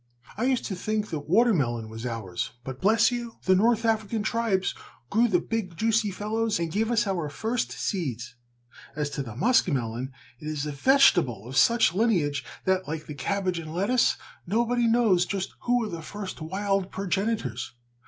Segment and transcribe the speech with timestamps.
[0.35, 3.37] I used to think the watermelon was ours, but, bless you!
[3.43, 4.73] the north African tribes
[5.11, 8.33] grew the big, juicy fellows and gave us our first seeds.
[8.95, 13.13] As to the musk melon, it is a vegetable of such lineage that, like the
[13.13, 14.17] cabbage and lettuce,
[14.47, 17.75] nobody knows just who were their first wild progenitors.